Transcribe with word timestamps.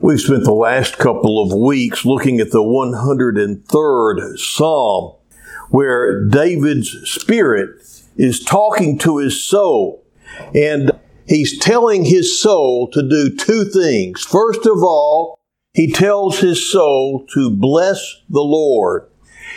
We've 0.00 0.20
spent 0.20 0.44
the 0.44 0.52
last 0.52 0.96
couple 0.96 1.42
of 1.42 1.52
weeks 1.52 2.04
looking 2.04 2.38
at 2.38 2.52
the 2.52 2.62
103rd 2.62 4.38
Psalm, 4.38 5.16
where 5.70 6.24
David's 6.24 6.90
spirit 7.04 7.82
is 8.16 8.44
talking 8.44 8.96
to 8.98 9.18
his 9.18 9.42
soul. 9.42 10.04
And 10.54 10.92
he's 11.26 11.58
telling 11.58 12.04
his 12.04 12.40
soul 12.40 12.88
to 12.92 13.02
do 13.08 13.34
two 13.34 13.64
things. 13.64 14.22
First 14.22 14.66
of 14.66 14.84
all, 14.84 15.40
he 15.74 15.90
tells 15.90 16.38
his 16.38 16.70
soul 16.70 17.26
to 17.34 17.50
bless 17.50 18.22
the 18.30 18.40
Lord. 18.40 19.08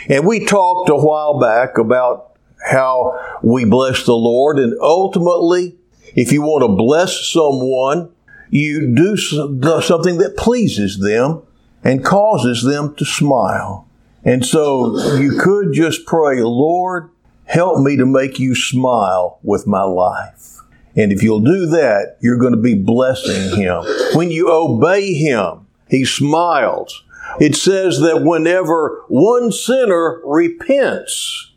And 0.08 0.26
we 0.26 0.44
talked 0.44 0.88
a 0.88 0.96
while 0.96 1.38
back 1.38 1.78
about 1.78 2.36
how 2.68 3.38
we 3.44 3.64
bless 3.64 4.04
the 4.04 4.14
Lord, 4.14 4.58
and 4.58 4.74
ultimately, 4.80 5.76
if 6.16 6.32
you 6.32 6.42
want 6.42 6.62
to 6.62 6.76
bless 6.76 7.28
someone, 7.28 8.10
you 8.52 8.94
do 8.94 9.16
something 9.16 10.18
that 10.18 10.36
pleases 10.36 10.98
them 10.98 11.42
and 11.82 12.04
causes 12.04 12.62
them 12.62 12.94
to 12.96 13.04
smile. 13.04 13.88
And 14.24 14.44
so 14.44 15.16
you 15.16 15.38
could 15.40 15.72
just 15.72 16.04
pray, 16.06 16.42
Lord, 16.42 17.08
help 17.46 17.80
me 17.80 17.96
to 17.96 18.04
make 18.04 18.38
you 18.38 18.54
smile 18.54 19.38
with 19.42 19.66
my 19.66 19.82
life. 19.82 20.58
And 20.94 21.10
if 21.10 21.22
you'll 21.22 21.40
do 21.40 21.64
that, 21.66 22.18
you're 22.20 22.36
going 22.36 22.52
to 22.52 22.60
be 22.60 22.74
blessing 22.74 23.56
him. 23.56 23.82
When 24.12 24.30
you 24.30 24.52
obey 24.52 25.14
him, 25.14 25.66
he 25.88 26.04
smiles. 26.04 27.02
It 27.40 27.56
says 27.56 28.00
that 28.00 28.22
whenever 28.22 29.02
one 29.08 29.50
sinner 29.50 30.20
repents, 30.24 31.52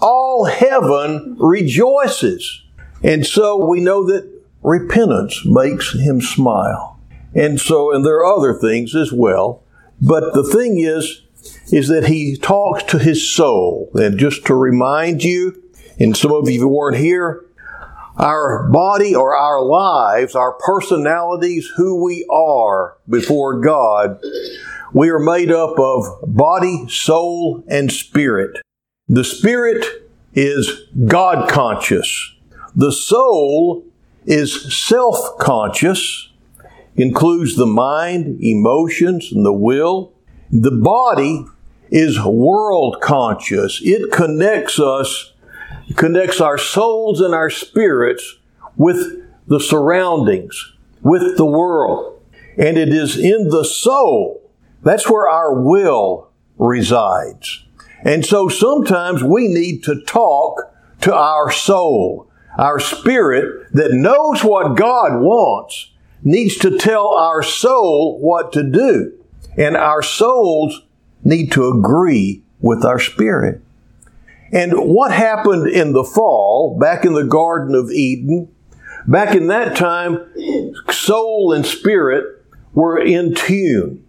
all 0.00 0.44
heaven 0.44 1.36
rejoices. 1.40 2.62
And 3.02 3.26
so 3.26 3.64
we 3.64 3.80
know 3.80 4.04
that 4.08 4.35
repentance 4.66 5.42
makes 5.46 5.94
him 5.94 6.20
smile. 6.20 6.98
And 7.34 7.60
so, 7.60 7.94
and 7.94 8.04
there 8.04 8.16
are 8.16 8.36
other 8.36 8.52
things 8.52 8.96
as 8.96 9.12
well. 9.12 9.62
But 10.02 10.34
the 10.34 10.42
thing 10.42 10.80
is, 10.80 11.22
is 11.72 11.86
that 11.88 12.08
he 12.08 12.36
talks 12.36 12.82
to 12.84 12.98
his 12.98 13.30
soul. 13.30 13.90
And 13.94 14.18
just 14.18 14.44
to 14.46 14.54
remind 14.54 15.22
you, 15.22 15.62
and 16.00 16.16
some 16.16 16.32
of 16.32 16.50
you 16.50 16.66
weren't 16.66 16.96
here, 16.96 17.44
our 18.16 18.68
body 18.68 19.14
or 19.14 19.36
our 19.36 19.62
lives, 19.62 20.34
our 20.34 20.54
personalities, 20.54 21.70
who 21.76 22.02
we 22.02 22.26
are 22.30 22.96
before 23.08 23.60
God, 23.60 24.18
we 24.92 25.10
are 25.10 25.20
made 25.20 25.52
up 25.52 25.78
of 25.78 26.06
body, 26.26 26.86
soul, 26.88 27.62
and 27.68 27.92
spirit. 27.92 28.60
The 29.06 29.24
spirit 29.24 30.10
is 30.34 30.82
God 31.06 31.48
conscious. 31.48 32.34
The 32.74 32.92
soul 32.92 33.84
is 34.26 34.76
self 34.76 35.38
conscious, 35.38 36.30
includes 36.96 37.56
the 37.56 37.66
mind, 37.66 38.42
emotions, 38.42 39.32
and 39.32 39.46
the 39.46 39.52
will. 39.52 40.12
The 40.50 40.72
body 40.72 41.46
is 41.90 42.22
world 42.22 43.00
conscious. 43.00 43.80
It 43.82 44.12
connects 44.12 44.78
us, 44.80 45.32
connects 45.96 46.40
our 46.40 46.58
souls 46.58 47.20
and 47.20 47.34
our 47.34 47.50
spirits 47.50 48.36
with 48.76 49.22
the 49.46 49.60
surroundings, 49.60 50.72
with 51.02 51.36
the 51.36 51.46
world. 51.46 52.20
And 52.58 52.76
it 52.76 52.88
is 52.88 53.16
in 53.16 53.48
the 53.48 53.64
soul. 53.64 54.42
That's 54.82 55.08
where 55.08 55.28
our 55.28 55.54
will 55.54 56.30
resides. 56.58 57.64
And 58.04 58.24
so 58.24 58.48
sometimes 58.48 59.22
we 59.22 59.48
need 59.48 59.84
to 59.84 60.00
talk 60.02 60.72
to 61.02 61.14
our 61.14 61.50
soul 61.50 62.25
our 62.56 62.80
spirit 62.80 63.72
that 63.72 63.92
knows 63.92 64.42
what 64.42 64.76
God 64.76 65.20
wants 65.20 65.90
needs 66.22 66.56
to 66.58 66.78
tell 66.78 67.14
our 67.14 67.42
soul 67.42 68.18
what 68.18 68.52
to 68.52 68.62
do. 68.62 69.12
And 69.56 69.76
our 69.76 70.02
souls 70.02 70.82
need 71.24 71.52
to 71.52 71.68
agree 71.68 72.42
with 72.60 72.84
our 72.84 72.98
spirit. 72.98 73.62
And 74.52 74.72
what 74.74 75.12
happened 75.12 75.68
in 75.68 75.92
the 75.92 76.04
fall, 76.04 76.78
back 76.78 77.04
in 77.04 77.14
the 77.14 77.24
Garden 77.24 77.74
of 77.74 77.90
Eden, 77.90 78.48
back 79.06 79.34
in 79.34 79.48
that 79.48 79.76
time, 79.76 80.20
soul 80.90 81.52
and 81.52 81.66
spirit 81.66 82.44
were 82.72 82.98
in 82.98 83.34
tune 83.34 84.04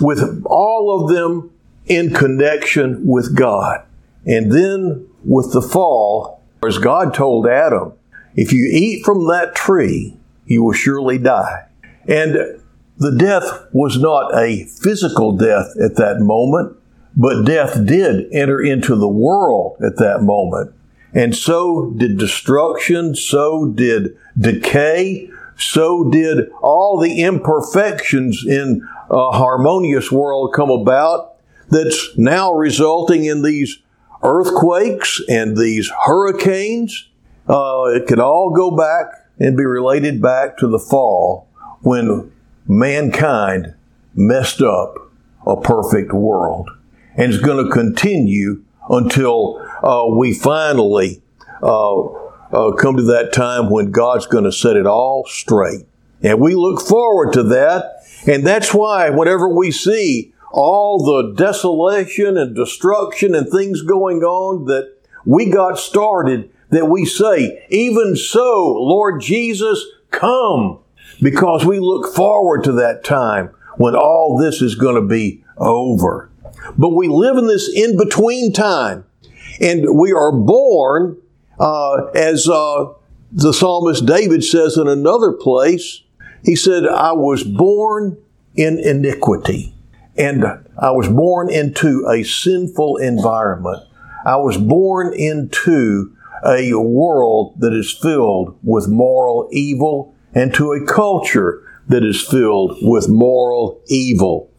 with 0.00 0.44
all 0.46 1.02
of 1.02 1.10
them 1.10 1.50
in 1.86 2.14
connection 2.14 3.06
with 3.06 3.36
God. 3.36 3.84
And 4.26 4.52
then 4.52 5.08
with 5.24 5.52
the 5.52 5.62
fall, 5.62 6.39
as 6.66 6.78
God 6.78 7.14
told 7.14 7.46
Adam, 7.46 7.92
if 8.34 8.52
you 8.52 8.68
eat 8.70 9.04
from 9.04 9.26
that 9.28 9.54
tree, 9.54 10.16
you 10.46 10.62
will 10.62 10.72
surely 10.72 11.18
die. 11.18 11.66
And 12.06 12.60
the 12.98 13.16
death 13.16 13.66
was 13.72 13.98
not 13.98 14.34
a 14.36 14.64
physical 14.64 15.36
death 15.36 15.74
at 15.82 15.96
that 15.96 16.20
moment, 16.20 16.76
but 17.16 17.44
death 17.44 17.86
did 17.86 18.32
enter 18.32 18.60
into 18.60 18.94
the 18.94 19.08
world 19.08 19.76
at 19.84 19.96
that 19.96 20.22
moment. 20.22 20.74
And 21.12 21.34
so 21.34 21.92
did 21.96 22.18
destruction, 22.18 23.14
so 23.14 23.66
did 23.66 24.16
decay, 24.38 25.30
so 25.56 26.08
did 26.10 26.50
all 26.62 26.98
the 26.98 27.22
imperfections 27.22 28.44
in 28.46 28.86
a 29.10 29.32
harmonious 29.32 30.12
world 30.12 30.54
come 30.54 30.70
about 30.70 31.34
that's 31.68 32.16
now 32.16 32.52
resulting 32.52 33.24
in 33.24 33.42
these 33.42 33.78
earthquakes 34.22 35.20
and 35.28 35.56
these 35.56 35.90
hurricanes, 36.06 37.08
uh, 37.48 37.84
it 37.94 38.06
could 38.06 38.20
all 38.20 38.50
go 38.50 38.70
back 38.70 39.06
and 39.38 39.56
be 39.56 39.64
related 39.64 40.20
back 40.20 40.58
to 40.58 40.68
the 40.68 40.78
fall 40.78 41.48
when 41.80 42.30
mankind 42.66 43.74
messed 44.14 44.60
up 44.60 44.94
a 45.46 45.60
perfect 45.60 46.12
world. 46.12 46.68
And 47.16 47.32
it's 47.32 47.42
going 47.42 47.64
to 47.64 47.72
continue 47.72 48.62
until 48.88 49.58
uh, 49.82 50.06
we 50.14 50.32
finally 50.34 51.22
uh, 51.62 52.00
uh, 52.02 52.72
come 52.72 52.96
to 52.96 53.02
that 53.04 53.32
time 53.32 53.70
when 53.70 53.90
God's 53.90 54.26
going 54.26 54.44
to 54.44 54.52
set 54.52 54.76
it 54.76 54.86
all 54.86 55.24
straight. 55.26 55.86
And 56.22 56.40
we 56.40 56.54
look 56.54 56.80
forward 56.80 57.32
to 57.34 57.42
that. 57.44 58.02
And 58.26 58.46
that's 58.46 58.74
why 58.74 59.10
whenever 59.10 59.48
we 59.48 59.70
see 59.70 60.34
all 60.50 61.04
the 61.04 61.34
desolation 61.34 62.36
and 62.36 62.54
destruction 62.54 63.34
and 63.34 63.48
things 63.48 63.82
going 63.82 64.22
on 64.22 64.66
that 64.66 64.92
we 65.24 65.50
got 65.50 65.78
started 65.78 66.50
that 66.70 66.86
we 66.86 67.04
say, 67.04 67.64
even 67.70 68.16
so, 68.16 68.72
Lord 68.72 69.20
Jesus, 69.20 69.84
come, 70.10 70.78
because 71.20 71.64
we 71.64 71.78
look 71.78 72.14
forward 72.14 72.64
to 72.64 72.72
that 72.72 73.04
time 73.04 73.48
when 73.76 73.94
all 73.94 74.38
this 74.38 74.62
is 74.62 74.74
going 74.74 74.94
to 74.94 75.06
be 75.06 75.44
over. 75.56 76.30
But 76.76 76.90
we 76.90 77.08
live 77.08 77.36
in 77.36 77.46
this 77.46 77.70
in 77.74 77.96
between 77.96 78.52
time, 78.52 79.04
and 79.60 79.98
we 79.98 80.12
are 80.12 80.32
born, 80.32 81.16
uh, 81.58 82.06
as 82.14 82.48
uh, 82.48 82.92
the 83.32 83.52
psalmist 83.52 84.06
David 84.06 84.44
says 84.44 84.76
in 84.76 84.88
another 84.88 85.32
place, 85.32 86.02
he 86.44 86.56
said, 86.56 86.86
I 86.86 87.12
was 87.12 87.44
born 87.44 88.16
in 88.54 88.78
iniquity. 88.78 89.74
And 90.20 90.44
I 90.78 90.90
was 90.90 91.08
born 91.08 91.50
into 91.50 92.06
a 92.06 92.22
sinful 92.24 92.98
environment. 92.98 93.82
I 94.26 94.36
was 94.36 94.58
born 94.58 95.14
into 95.14 96.14
a 96.44 96.74
world 96.74 97.54
that 97.60 97.72
is 97.72 97.90
filled 97.90 98.58
with 98.62 98.86
moral 98.86 99.48
evil 99.50 100.14
and 100.34 100.52
to 100.54 100.72
a 100.72 100.84
culture 100.84 101.62
that 101.88 102.04
is 102.04 102.20
filled 102.20 102.76
with 102.82 103.08
moral 103.08 103.80
evil. 103.88 104.50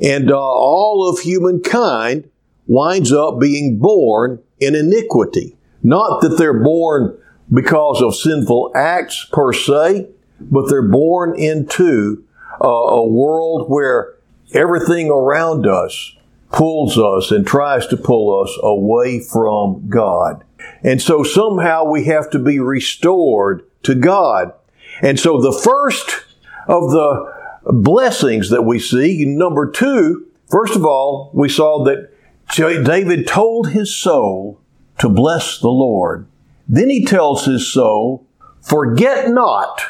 And 0.00 0.30
uh, 0.30 0.38
all 0.38 1.10
of 1.10 1.18
humankind 1.18 2.30
winds 2.68 3.12
up 3.12 3.40
being 3.40 3.80
born 3.80 4.40
in 4.60 4.76
iniquity. 4.76 5.56
Not 5.82 6.20
that 6.20 6.36
they're 6.38 6.62
born 6.62 7.18
because 7.52 8.00
of 8.00 8.14
sinful 8.14 8.70
acts 8.76 9.26
per 9.32 9.52
se, 9.52 10.08
but 10.40 10.68
they're 10.68 10.88
born 10.88 11.36
into 11.36 12.22
uh, 12.62 12.68
a 12.68 13.04
world 13.04 13.68
where 13.68 14.14
everything 14.54 15.10
around 15.10 15.66
us 15.66 16.16
pulls 16.50 16.98
us 16.98 17.30
and 17.30 17.46
tries 17.46 17.86
to 17.86 17.96
pull 17.96 18.42
us 18.42 18.56
away 18.62 19.20
from 19.20 19.88
God. 19.88 20.44
And 20.82 21.00
so 21.00 21.22
somehow 21.22 21.84
we 21.84 22.04
have 22.04 22.30
to 22.30 22.38
be 22.38 22.58
restored 22.58 23.64
to 23.84 23.94
God. 23.94 24.52
And 25.00 25.18
so 25.18 25.40
the 25.40 25.52
first 25.52 26.24
of 26.68 26.90
the 26.90 27.32
blessings 27.66 28.50
that 28.50 28.62
we 28.62 28.78
see, 28.78 29.24
number 29.24 29.70
two, 29.70 30.26
first 30.50 30.76
of 30.76 30.84
all, 30.84 31.30
we 31.32 31.48
saw 31.48 31.84
that 31.84 32.10
David 32.54 33.26
told 33.26 33.70
his 33.70 33.94
soul 33.94 34.60
to 34.98 35.08
bless 35.08 35.58
the 35.58 35.68
Lord. 35.68 36.26
Then 36.68 36.90
he 36.90 37.04
tells 37.04 37.44
his 37.44 37.70
soul, 37.72 38.26
forget 38.60 39.30
not. 39.30 39.82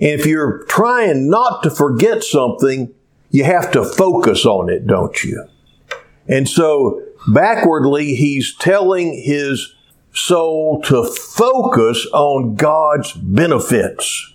And 0.00 0.20
if 0.20 0.26
you're 0.26 0.64
trying 0.64 1.28
not 1.28 1.62
to 1.64 1.70
forget 1.70 2.22
something, 2.22 2.94
you 3.34 3.42
have 3.42 3.72
to 3.72 3.84
focus 3.84 4.46
on 4.46 4.70
it, 4.70 4.86
don't 4.86 5.24
you? 5.24 5.44
And 6.28 6.48
so 6.48 7.02
backwardly, 7.26 8.14
he's 8.14 8.54
telling 8.54 9.12
his 9.12 9.74
soul 10.12 10.80
to 10.82 11.02
focus 11.02 12.06
on 12.12 12.54
God's 12.54 13.10
benefits. 13.12 14.34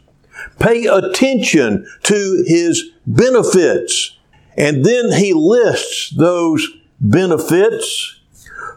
Pay 0.59 0.85
attention 0.87 1.87
to 2.03 2.43
his 2.45 2.91
benefits. 3.07 4.17
And 4.57 4.83
then 4.83 5.13
he 5.13 5.31
lists 5.31 6.09
those 6.09 6.67
benefits 6.99 8.19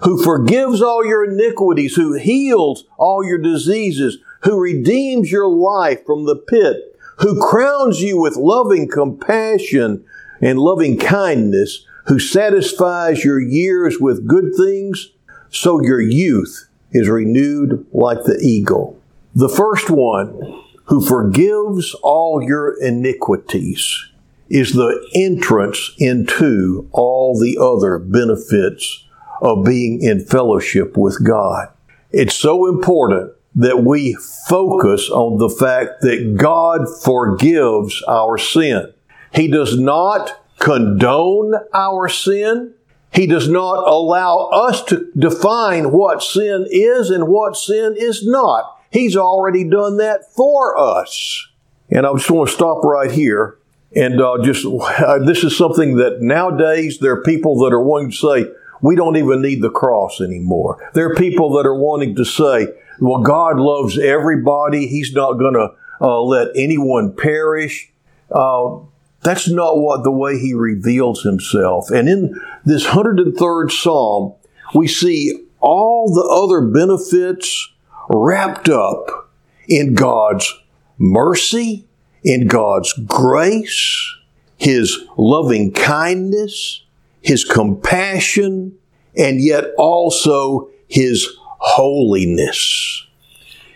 who 0.02 0.22
forgives 0.22 0.80
all 0.80 1.04
your 1.04 1.24
iniquities, 1.24 1.96
who 1.96 2.14
heals 2.14 2.84
all 2.96 3.24
your 3.24 3.38
diseases, 3.38 4.18
who 4.44 4.60
redeems 4.60 5.32
your 5.32 5.48
life 5.48 6.06
from 6.06 6.26
the 6.26 6.36
pit, 6.36 6.91
who 7.22 7.40
crowns 7.40 8.02
you 8.02 8.20
with 8.20 8.36
loving 8.36 8.88
compassion 8.88 10.04
and 10.40 10.58
loving 10.58 10.98
kindness, 10.98 11.86
who 12.06 12.18
satisfies 12.18 13.24
your 13.24 13.40
years 13.40 13.98
with 14.00 14.26
good 14.26 14.52
things, 14.56 15.12
so 15.48 15.80
your 15.80 16.00
youth 16.00 16.68
is 16.90 17.08
renewed 17.08 17.86
like 17.92 18.24
the 18.24 18.38
eagle. 18.42 19.00
The 19.36 19.48
first 19.48 19.88
one, 19.88 20.62
who 20.86 21.00
forgives 21.00 21.94
all 22.02 22.42
your 22.42 22.76
iniquities, 22.82 24.10
is 24.50 24.72
the 24.72 25.08
entrance 25.14 25.94
into 25.98 26.88
all 26.90 27.38
the 27.38 27.56
other 27.58 27.98
benefits 27.98 29.06
of 29.40 29.64
being 29.64 30.02
in 30.02 30.24
fellowship 30.24 30.96
with 30.96 31.24
God. 31.24 31.68
It's 32.10 32.34
so 32.34 32.66
important 32.66 33.32
that 33.54 33.84
we 33.84 34.14
focus 34.48 35.10
on 35.10 35.38
the 35.38 35.48
fact 35.48 36.00
that 36.00 36.36
God 36.36 36.86
forgives 37.02 38.02
our 38.08 38.38
sin. 38.38 38.92
He 39.34 39.48
does 39.48 39.78
not 39.78 40.42
condone 40.58 41.54
our 41.74 42.08
sin. 42.08 42.74
He 43.12 43.26
does 43.26 43.48
not 43.48 43.86
allow 43.86 44.48
us 44.52 44.82
to 44.84 45.10
define 45.16 45.92
what 45.92 46.22
sin 46.22 46.66
is 46.70 47.10
and 47.10 47.28
what 47.28 47.56
sin 47.56 47.94
is 47.98 48.26
not. 48.26 48.78
He's 48.90 49.16
already 49.16 49.68
done 49.68 49.98
that 49.98 50.32
for 50.34 50.78
us. 50.78 51.48
And 51.90 52.06
I 52.06 52.12
just 52.14 52.30
want 52.30 52.48
to 52.48 52.54
stop 52.54 52.82
right 52.84 53.10
here. 53.10 53.58
And 53.94 54.20
uh, 54.20 54.38
just, 54.42 54.64
uh, 54.64 55.18
this 55.18 55.44
is 55.44 55.56
something 55.56 55.96
that 55.96 56.22
nowadays 56.22 56.98
there 57.00 57.12
are 57.12 57.22
people 57.22 57.58
that 57.60 57.74
are 57.74 57.82
wanting 57.82 58.10
to 58.12 58.16
say, 58.16 58.46
we 58.80 58.96
don't 58.96 59.16
even 59.16 59.42
need 59.42 59.62
the 59.62 59.70
cross 59.70 60.20
anymore. 60.20 60.90
There 60.94 61.10
are 61.10 61.14
people 61.14 61.52
that 61.54 61.66
are 61.66 61.74
wanting 61.74 62.16
to 62.16 62.24
say, 62.24 62.68
well, 63.02 63.22
God 63.22 63.58
loves 63.58 63.98
everybody. 63.98 64.86
He's 64.86 65.12
not 65.12 65.34
going 65.34 65.54
to 65.54 65.70
uh, 66.00 66.22
let 66.22 66.48
anyone 66.54 67.14
perish. 67.14 67.90
Uh, 68.30 68.78
that's 69.22 69.48
not 69.48 69.78
what 69.78 70.04
the 70.04 70.10
way 70.10 70.38
he 70.38 70.54
reveals 70.54 71.22
himself. 71.22 71.90
And 71.90 72.08
in 72.08 72.40
this 72.64 72.86
103rd 72.86 73.70
Psalm, 73.70 74.34
we 74.74 74.86
see 74.88 75.46
all 75.60 76.12
the 76.12 76.28
other 76.28 76.66
benefits 76.66 77.68
wrapped 78.08 78.68
up 78.68 79.30
in 79.68 79.94
God's 79.94 80.52
mercy, 80.98 81.86
in 82.24 82.46
God's 82.46 82.92
grace, 82.92 84.14
His 84.58 84.98
loving 85.16 85.72
kindness, 85.72 86.84
His 87.20 87.44
compassion, 87.44 88.76
and 89.16 89.42
yet 89.42 89.66
also 89.76 90.68
His 90.88 91.28
holiness. 91.62 93.06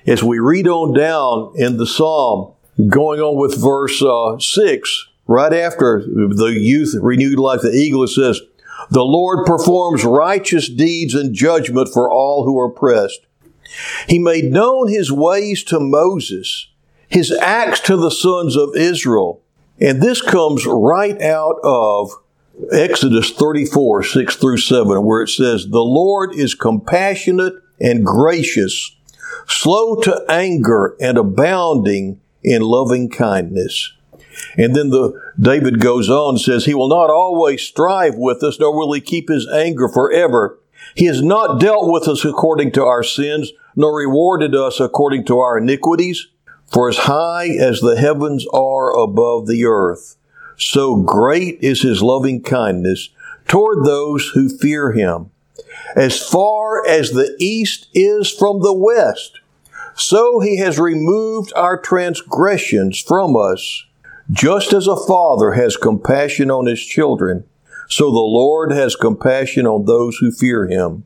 As 0.08 0.22
we 0.22 0.40
read 0.40 0.66
on 0.66 0.92
down 0.92 1.52
in 1.54 1.76
the 1.76 1.86
Psalm, 1.86 2.52
going 2.88 3.20
on 3.20 3.36
with 3.36 3.60
verse 3.60 4.02
uh, 4.02 4.38
6, 4.38 5.08
right 5.28 5.52
after 5.52 6.00
the 6.00 6.52
youth 6.58 6.94
renewed 7.00 7.38
like 7.38 7.60
the 7.60 7.70
eagle, 7.70 8.02
it 8.02 8.08
says, 8.08 8.40
The 8.90 9.04
Lord 9.04 9.46
performs 9.46 10.04
righteous 10.04 10.68
deeds 10.68 11.14
and 11.14 11.32
judgment 11.32 11.88
for 11.92 12.10
all 12.10 12.44
who 12.44 12.58
are 12.58 12.66
oppressed. 12.66 13.20
He 14.08 14.18
made 14.18 14.52
known 14.52 14.88
his 14.88 15.12
ways 15.12 15.62
to 15.64 15.78
Moses, 15.78 16.68
his 17.08 17.30
acts 17.40 17.78
to 17.80 17.96
the 17.96 18.10
sons 18.10 18.56
of 18.56 18.74
Israel. 18.74 19.42
And 19.80 20.02
this 20.02 20.20
comes 20.20 20.66
right 20.66 21.20
out 21.22 21.60
of 21.62 22.10
Exodus 22.72 23.30
34, 23.30 24.02
6 24.02 24.36
through 24.36 24.56
7, 24.56 25.04
where 25.04 25.22
it 25.22 25.28
says, 25.28 25.68
The 25.68 25.84
Lord 25.84 26.34
is 26.34 26.54
compassionate 26.54 27.54
and 27.80 28.04
gracious, 28.04 28.94
slow 29.46 29.96
to 29.96 30.24
anger 30.28 30.96
and 31.00 31.18
abounding 31.18 32.20
in 32.42 32.62
loving 32.62 33.08
kindness. 33.08 33.92
And 34.56 34.74
then 34.74 34.90
the 34.90 35.12
David 35.38 35.80
goes 35.80 36.08
on 36.08 36.34
and 36.34 36.40
says, 36.40 36.64
He 36.64 36.74
will 36.74 36.88
not 36.88 37.10
always 37.10 37.62
strive 37.62 38.16
with 38.16 38.42
us, 38.42 38.58
nor 38.60 38.76
will 38.76 38.92
he 38.92 39.00
keep 39.00 39.28
his 39.28 39.48
anger 39.48 39.88
forever. 39.88 40.58
He 40.94 41.06
has 41.06 41.22
not 41.22 41.60
dealt 41.60 41.90
with 41.90 42.08
us 42.08 42.24
according 42.24 42.72
to 42.72 42.84
our 42.84 43.02
sins, 43.02 43.52
nor 43.74 43.96
rewarded 43.96 44.54
us 44.54 44.80
according 44.80 45.24
to 45.26 45.38
our 45.38 45.58
iniquities. 45.58 46.28
For 46.66 46.88
as 46.88 46.98
high 46.98 47.48
as 47.48 47.80
the 47.80 47.96
heavens 47.96 48.46
are 48.52 48.98
above 48.98 49.46
the 49.46 49.64
earth, 49.66 50.16
so 50.56 50.96
great 50.96 51.58
is 51.60 51.82
his 51.82 52.02
loving 52.02 52.42
kindness 52.42 53.10
toward 53.46 53.84
those 53.84 54.30
who 54.34 54.48
fear 54.48 54.92
him. 54.92 55.30
As 55.96 56.20
far 56.20 56.86
as 56.86 57.12
the 57.12 57.34
east 57.40 57.88
is 57.94 58.30
from 58.30 58.60
the 58.60 58.74
west, 58.74 59.40
so 59.94 60.40
he 60.40 60.58
has 60.58 60.78
removed 60.78 61.54
our 61.56 61.80
transgressions 61.80 63.00
from 63.00 63.34
us. 63.34 63.86
Just 64.30 64.74
as 64.74 64.86
a 64.86 64.96
father 64.96 65.52
has 65.52 65.78
compassion 65.78 66.50
on 66.50 66.66
his 66.66 66.84
children, 66.84 67.44
so 67.88 68.10
the 68.10 68.18
Lord 68.18 68.72
has 68.72 68.94
compassion 68.94 69.66
on 69.66 69.86
those 69.86 70.18
who 70.18 70.30
fear 70.30 70.66
him. 70.66 71.04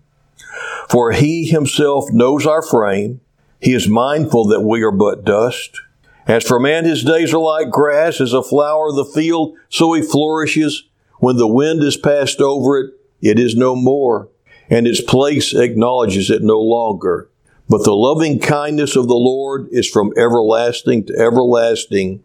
For 0.88 1.12
he 1.12 1.44
himself 1.44 2.10
knows 2.10 2.44
our 2.44 2.62
frame. 2.62 3.20
He 3.60 3.72
is 3.72 3.87
mindful 3.87 4.46
that 4.46 4.62
we 4.62 4.82
are 4.82 4.90
but 4.90 5.25
dust. 5.25 5.81
As 6.26 6.42
for 6.42 6.58
man, 6.58 6.84
his 6.84 7.04
days 7.04 7.32
are 7.32 7.38
like 7.38 7.70
grass, 7.70 8.20
as 8.20 8.32
a 8.32 8.42
flower 8.42 8.88
of 8.88 8.96
the 8.96 9.04
field, 9.04 9.54
so 9.69 9.92
he 9.92 10.02
flourishes. 10.02 10.82
When 11.19 11.37
the 11.37 11.46
wind 11.46 11.82
has 11.82 11.96
passed 11.96 12.40
over 12.40 12.81
it, 12.81 12.94
it 13.20 13.38
is 13.38 13.54
no 13.54 13.76
more, 13.76 14.28
and 14.70 14.87
its 14.87 15.00
place 15.00 15.52
acknowledges 15.52 16.31
it 16.31 16.43
no 16.43 16.61
longer. 16.61 17.28
But 17.69 17.84
the 17.84 17.94
loving 17.94 18.38
kindness 18.38 18.96
of 18.96 19.08
the 19.08 19.14
Lord 19.14 19.69
is 19.70 19.88
from 19.88 20.12
everlasting 20.17 21.05
to 21.06 21.19
everlasting 21.19 22.22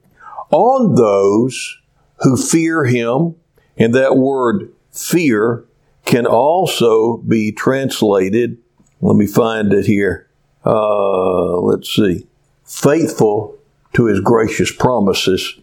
on 0.51 0.95
those 0.95 1.77
who 2.21 2.37
fear 2.37 2.85
him 2.85 3.35
and 3.77 3.93
that 3.93 4.15
word 4.15 4.71
fear 4.91 5.65
can 6.05 6.25
also 6.25 7.17
be 7.17 7.51
translated, 7.51 8.57
let 9.01 9.15
me 9.17 9.27
find 9.27 9.73
it 9.73 9.85
here. 9.85 10.27
Uh, 10.65 11.59
let's 11.59 11.93
see. 11.93 12.27
Faithful 12.63 13.57
to 13.93 14.05
his 14.05 14.19
gracious 14.19 14.71
promises, 14.71 15.59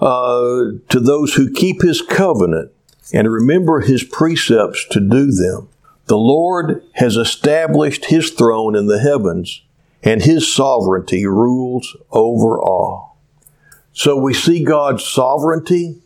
uh, 0.00 0.64
to 0.88 1.00
those 1.00 1.34
who 1.34 1.52
keep 1.52 1.82
his 1.82 2.00
covenant 2.02 2.72
and 3.12 3.30
remember 3.30 3.80
his 3.80 4.02
precepts 4.02 4.86
to 4.88 5.00
do 5.00 5.30
them. 5.30 5.68
The 6.06 6.16
Lord 6.16 6.82
has 6.94 7.16
established 7.16 8.06
his 8.06 8.30
throne 8.30 8.76
in 8.76 8.86
the 8.86 8.98
heavens, 8.98 9.62
and 10.02 10.22
his 10.22 10.52
sovereignty 10.52 11.26
rules 11.26 11.96
over 12.10 12.60
all. 12.60 13.16
So 13.92 14.16
we 14.16 14.34
see 14.34 14.64
God's 14.64 15.04
sovereignty 15.04 16.02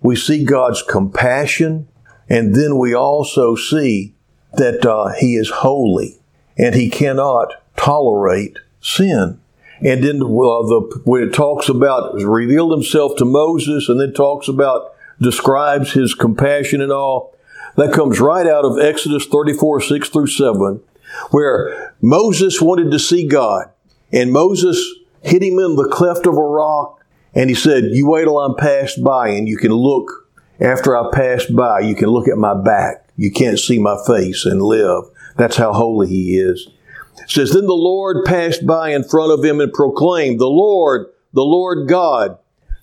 we 0.00 0.16
see 0.16 0.44
God's 0.44 0.82
compassion, 0.82 1.88
and 2.28 2.54
then 2.54 2.78
we 2.78 2.94
also 2.94 3.56
see 3.56 4.14
that 4.54 4.86
uh, 4.86 5.08
He 5.18 5.36
is 5.36 5.50
holy 5.50 6.18
and 6.56 6.74
He 6.74 6.88
cannot 6.88 7.62
tolerate 7.76 8.58
sin. 8.80 9.40
And 9.80 10.02
then 10.02 10.16
uh, 10.16 10.26
the, 10.26 11.02
when 11.04 11.22
it 11.22 11.32
talks 11.32 11.68
about 11.68 12.14
revealed 12.14 12.72
Himself 12.72 13.16
to 13.16 13.24
Moses, 13.24 13.88
and 13.88 14.00
then 14.00 14.12
talks 14.12 14.48
about 14.48 14.94
describes 15.20 15.92
His 15.92 16.14
compassion 16.14 16.80
and 16.80 16.92
all, 16.92 17.34
that 17.78 17.92
comes 17.92 18.20
right 18.20 18.46
out 18.46 18.64
of 18.64 18.78
Exodus 18.78 19.26
34, 19.26 19.80
6 19.80 20.08
through 20.08 20.26
7, 20.26 20.80
where 21.30 21.94
Moses 22.02 22.60
wanted 22.60 22.90
to 22.90 22.98
see 22.98 23.26
God, 23.26 23.70
and 24.12 24.32
Moses 24.32 24.84
hit 25.22 25.42
him 25.42 25.58
in 25.58 25.76
the 25.76 25.88
cleft 25.90 26.26
of 26.26 26.34
a 26.34 26.40
rock 26.40 27.04
and 27.34 27.48
he 27.48 27.54
said, 27.54 27.84
You 27.92 28.08
wait 28.08 28.24
till 28.24 28.38
I'm 28.38 28.56
passed 28.56 29.02
by 29.02 29.28
and 29.28 29.48
you 29.48 29.56
can 29.56 29.72
look, 29.72 30.28
after 30.60 30.96
I 30.96 31.10
pass 31.12 31.46
by, 31.46 31.80
you 31.80 31.94
can 31.94 32.08
look 32.08 32.28
at 32.28 32.36
my 32.36 32.54
back. 32.54 33.08
You 33.16 33.30
can't 33.30 33.58
see 33.58 33.78
my 33.78 33.96
face 34.06 34.44
and 34.44 34.60
live. 34.60 35.04
That's 35.36 35.56
how 35.56 35.72
holy 35.72 36.08
he 36.08 36.38
is. 36.38 36.68
It 37.22 37.30
says, 37.30 37.52
Then 37.52 37.66
the 37.66 37.74
Lord 37.74 38.24
passed 38.24 38.66
by 38.66 38.90
in 38.90 39.04
front 39.04 39.32
of 39.32 39.44
him 39.44 39.60
and 39.60 39.72
proclaimed, 39.72 40.40
The 40.40 40.46
Lord, 40.46 41.06
the 41.32 41.42
Lord 41.42 41.88
God, 41.88 42.38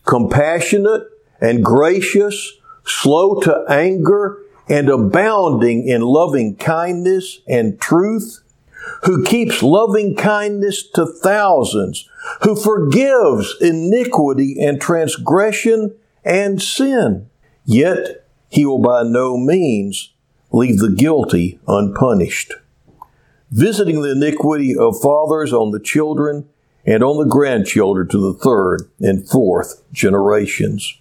compassionate 0.06 1.04
and 1.42 1.66
gracious, 1.66 2.54
slow 2.86 3.42
to 3.42 3.66
anger, 3.70 4.40
and 4.68 4.90
abounding 4.90 5.88
in 5.88 6.02
loving 6.02 6.56
kindness 6.56 7.40
and 7.48 7.80
truth 7.80 8.42
who 9.04 9.24
keeps 9.24 9.64
loving 9.64 10.16
kindness 10.16 10.88
to 10.90 11.06
thousands, 11.06 12.08
who 12.42 12.56
forgives 12.56 13.56
iniquity 13.62 14.58
and 14.60 14.82
transgression 14.82 15.96
and 16.24 16.62
sin. 16.62 17.30
Yet 17.66 18.28
he 18.50 18.66
will 18.66 18.80
by 18.80 19.04
no 19.04 19.38
means 19.38 20.14
leave 20.52 20.80
the 20.80 20.92
guilty 20.92 21.60
unpunished. 21.68 22.54
Visiting 23.52 24.02
the 24.02 24.12
iniquity 24.12 24.76
of 24.76 25.00
fathers 25.00 25.54
on 25.54 25.72
the 25.72 25.80
children 25.80 26.48
and 26.86 27.04
on 27.04 27.18
the 27.18 27.30
grandchildren 27.30 28.08
to 28.10 28.18
the 28.18 28.34
third 28.34 28.90
and 29.00 29.28
fourth 29.28 29.82
generations. 29.92 30.98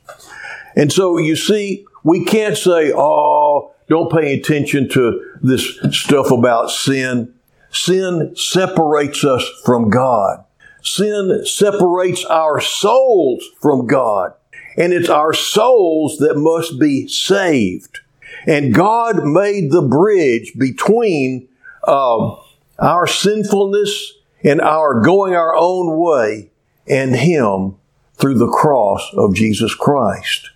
And 0.76 0.92
so 0.92 1.18
you 1.18 1.36
see, 1.36 1.86
we 2.02 2.24
can't 2.24 2.56
say, 2.56 2.92
oh, 2.94 3.43
don't 3.88 4.10
pay 4.10 4.34
attention 4.34 4.88
to 4.90 5.38
this 5.42 5.78
stuff 5.90 6.30
about 6.30 6.70
sin. 6.70 7.34
Sin 7.70 8.34
separates 8.36 9.24
us 9.24 9.48
from 9.64 9.90
God. 9.90 10.44
Sin 10.82 11.44
separates 11.44 12.24
our 12.26 12.60
souls 12.60 13.44
from 13.60 13.86
God. 13.86 14.32
And 14.76 14.92
it's 14.92 15.08
our 15.08 15.32
souls 15.32 16.18
that 16.18 16.36
must 16.36 16.78
be 16.80 17.08
saved. 17.08 18.00
And 18.46 18.74
God 18.74 19.24
made 19.24 19.70
the 19.70 19.82
bridge 19.82 20.52
between 20.58 21.48
uh, 21.86 22.36
our 22.78 23.06
sinfulness 23.06 24.14
and 24.42 24.60
our 24.60 25.00
going 25.00 25.34
our 25.34 25.54
own 25.54 25.98
way 25.98 26.50
and 26.86 27.16
Him 27.16 27.76
through 28.16 28.38
the 28.38 28.50
cross 28.50 29.10
of 29.14 29.34
Jesus 29.34 29.74
Christ. 29.74 30.50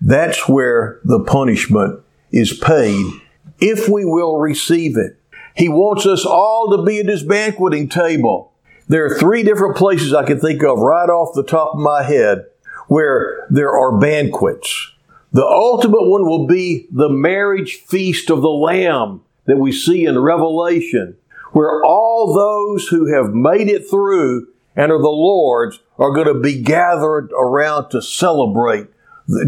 That's 0.00 0.48
where 0.48 1.00
the 1.04 1.20
punishment 1.20 2.00
is 2.34 2.52
paid 2.52 3.06
if 3.60 3.88
we 3.88 4.04
will 4.04 4.38
receive 4.38 4.96
it. 4.96 5.16
He 5.56 5.68
wants 5.68 6.04
us 6.04 6.26
all 6.26 6.76
to 6.76 6.82
be 6.82 6.98
at 6.98 7.06
His 7.06 7.22
banqueting 7.22 7.88
table. 7.88 8.52
There 8.88 9.06
are 9.06 9.18
three 9.18 9.44
different 9.44 9.76
places 9.76 10.12
I 10.12 10.24
can 10.24 10.40
think 10.40 10.62
of 10.64 10.78
right 10.78 11.08
off 11.08 11.34
the 11.34 11.44
top 11.44 11.74
of 11.74 11.80
my 11.80 12.02
head 12.02 12.46
where 12.88 13.46
there 13.50 13.70
are 13.70 13.98
banquets. 13.98 14.92
The 15.32 15.46
ultimate 15.46 16.08
one 16.08 16.26
will 16.26 16.46
be 16.46 16.86
the 16.90 17.08
marriage 17.08 17.76
feast 17.86 18.30
of 18.30 18.42
the 18.42 18.48
Lamb 18.48 19.22
that 19.46 19.58
we 19.58 19.72
see 19.72 20.04
in 20.04 20.18
Revelation, 20.18 21.16
where 21.52 21.84
all 21.84 22.34
those 22.34 22.88
who 22.88 23.14
have 23.14 23.32
made 23.32 23.68
it 23.68 23.88
through 23.88 24.48
and 24.76 24.90
are 24.90 24.98
the 24.98 25.08
Lord's 25.08 25.78
are 25.98 26.12
going 26.12 26.26
to 26.26 26.40
be 26.40 26.60
gathered 26.60 27.30
around 27.32 27.90
to 27.90 28.02
celebrate 28.02 28.88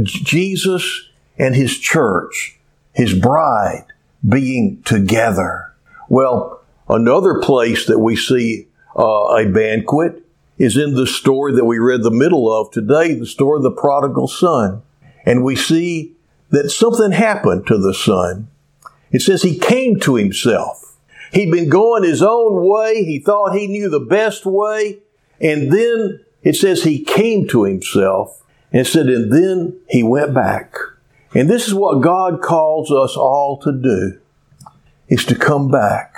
Jesus 0.05 1.09
and 1.39 1.55
His 1.55 1.79
church, 1.79 2.56
His 2.97 3.13
bride, 3.13 3.85
being 4.27 4.83
together. 4.85 5.75
Well, 6.09 6.63
another 6.89 7.41
place 7.41 7.87
that 7.87 7.99
we 7.99 8.17
see 8.17 8.69
uh, 8.99 9.37
a 9.37 9.47
banquet 9.47 10.23
is 10.57 10.79
in 10.79 10.95
the 10.95 11.07
story 11.07 11.53
that 11.55 11.67
we 11.67 11.79
read 11.79 12.03
the 12.03 12.11
middle 12.11 12.51
of 12.51 12.71
today, 12.71 13.13
the 13.13 13.27
story 13.27 13.59
of 13.59 13.63
the 13.63 13.71
prodigal 13.71 14.29
son. 14.29 14.81
And 15.27 15.45
we 15.45 15.57
see 15.57 16.15
that 16.49 16.71
something 16.71 17.13
happened 17.13 17.67
to 17.67 17.77
the 17.77 17.93
son. 17.93 18.49
It 19.11 19.21
says 19.21 19.43
he 19.43 19.59
came 19.59 20.01
to 20.01 20.15
himself. 20.15 20.97
He'd 21.33 21.51
been 21.51 21.69
going 21.69 22.03
his 22.03 22.23
own 22.23 22.67
way. 22.67 23.05
He 23.05 23.19
thought 23.19 23.55
he 23.55 23.67
knew 23.67 23.91
the 23.91 24.01
best 24.01 24.47
way. 24.47 25.01
And 25.39 25.71
then 25.71 26.25
it 26.43 26.57
says 26.57 26.83
he 26.83 27.05
came 27.05 27.47
to 27.49 27.65
himself 27.65 28.43
and 28.73 28.87
said, 28.87 29.07
and 29.07 29.31
then 29.31 29.79
he 29.91 30.03
went 30.03 30.33
back. 30.33 30.75
And 31.35 31.51
this 31.51 31.67
is 31.67 31.75
what 31.75 32.03
God 32.03 32.41
calls 32.41 32.91
us 32.91 33.17
all 33.17 33.59
to 33.59 33.73
do, 33.73 34.19
is 35.09 35.25
to 35.27 35.35
come 35.35 35.71
back. 35.71 36.15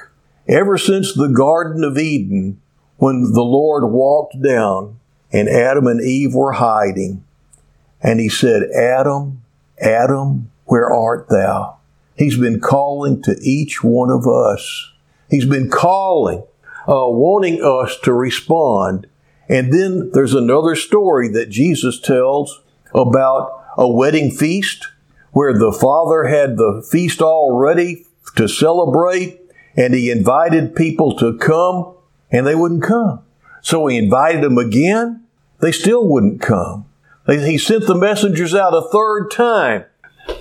Ever 0.46 0.78
since 0.78 1.14
the 1.14 1.28
Garden 1.28 1.84
of 1.84 1.98
Eden, 1.98 2.60
when 2.96 3.32
the 3.32 3.42
Lord 3.42 3.84
walked 3.84 4.40
down 4.42 4.98
and 5.32 5.48
Adam 5.48 5.86
and 5.86 6.00
Eve 6.00 6.34
were 6.34 6.52
hiding, 6.52 7.24
and 8.00 8.20
he 8.20 8.28
said, 8.28 8.70
Adam, 8.70 9.42
Adam, 9.80 10.50
where 10.64 10.90
art 10.90 11.28
thou? 11.28 11.76
He's 12.16 12.38
been 12.38 12.60
calling 12.60 13.22
to 13.22 13.36
each 13.42 13.82
one 13.82 14.10
of 14.10 14.26
us. 14.26 14.92
He's 15.30 15.44
been 15.44 15.70
calling, 15.70 16.44
uh, 16.88 17.08
wanting 17.08 17.62
us 17.62 17.98
to 18.04 18.12
respond 18.12 19.06
and 19.48 19.72
then 19.72 20.10
there's 20.12 20.34
another 20.34 20.76
story 20.76 21.28
that 21.28 21.48
Jesus 21.48 21.98
tells 22.00 22.62
about 22.94 23.64
a 23.78 23.88
wedding 23.88 24.30
feast 24.30 24.88
where 25.32 25.52
the 25.52 25.72
father 25.72 26.24
had 26.24 26.56
the 26.56 26.86
feast 26.90 27.20
all 27.20 27.56
ready 27.56 28.06
to 28.36 28.48
celebrate 28.48 29.40
and 29.76 29.94
he 29.94 30.10
invited 30.10 30.74
people 30.74 31.16
to 31.16 31.36
come 31.38 31.94
and 32.30 32.46
they 32.46 32.54
wouldn't 32.54 32.82
come. 32.82 33.20
So 33.62 33.86
he 33.86 33.96
invited 33.96 34.42
them 34.42 34.58
again. 34.58 35.24
They 35.60 35.72
still 35.72 36.06
wouldn't 36.06 36.40
come. 36.40 36.86
He 37.26 37.58
sent 37.58 37.86
the 37.86 37.94
messengers 37.94 38.54
out 38.54 38.72
a 38.72 38.88
third 38.90 39.30
time. 39.30 39.84